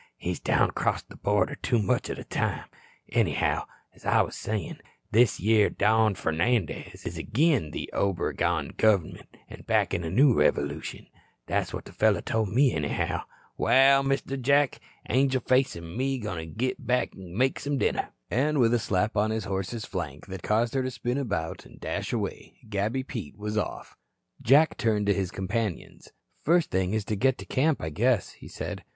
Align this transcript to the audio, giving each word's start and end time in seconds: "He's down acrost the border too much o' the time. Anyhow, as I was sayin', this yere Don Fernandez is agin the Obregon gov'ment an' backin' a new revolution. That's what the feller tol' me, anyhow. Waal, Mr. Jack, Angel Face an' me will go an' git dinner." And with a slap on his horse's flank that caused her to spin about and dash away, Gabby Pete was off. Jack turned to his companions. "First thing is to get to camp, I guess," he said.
"He's 0.17 0.39
down 0.39 0.69
acrost 0.69 1.09
the 1.09 1.15
border 1.15 1.53
too 1.53 1.77
much 1.79 2.09
o' 2.09 2.15
the 2.15 2.23
time. 2.23 2.65
Anyhow, 3.09 3.67
as 3.93 4.03
I 4.03 4.23
was 4.23 4.35
sayin', 4.35 4.79
this 5.11 5.39
yere 5.39 5.69
Don 5.69 6.15
Fernandez 6.15 7.05
is 7.05 7.19
agin 7.19 7.69
the 7.69 7.87
Obregon 7.93 8.69
gov'ment 8.77 9.27
an' 9.47 9.63
backin' 9.67 10.03
a 10.03 10.09
new 10.09 10.33
revolution. 10.33 11.05
That's 11.45 11.71
what 11.71 11.85
the 11.85 11.91
feller 11.91 12.21
tol' 12.21 12.47
me, 12.47 12.73
anyhow. 12.73 13.25
Waal, 13.57 14.01
Mr. 14.01 14.41
Jack, 14.41 14.79
Angel 15.07 15.39
Face 15.39 15.75
an' 15.75 15.95
me 15.95 16.17
will 16.17 16.23
go 16.23 16.35
an' 16.39 16.53
git 16.55 16.87
dinner." 17.77 18.09
And 18.31 18.57
with 18.57 18.73
a 18.73 18.79
slap 18.79 19.15
on 19.15 19.29
his 19.29 19.43
horse's 19.43 19.85
flank 19.85 20.25
that 20.25 20.41
caused 20.41 20.73
her 20.73 20.81
to 20.81 20.89
spin 20.89 21.19
about 21.19 21.63
and 21.63 21.79
dash 21.79 22.11
away, 22.11 22.57
Gabby 22.69 23.03
Pete 23.03 23.37
was 23.37 23.55
off. 23.55 23.95
Jack 24.41 24.77
turned 24.77 25.05
to 25.05 25.13
his 25.13 25.29
companions. 25.29 26.09
"First 26.41 26.71
thing 26.71 26.95
is 26.95 27.05
to 27.05 27.15
get 27.15 27.37
to 27.37 27.45
camp, 27.45 27.83
I 27.83 27.89
guess," 27.89 28.31
he 28.31 28.47
said. 28.47 28.83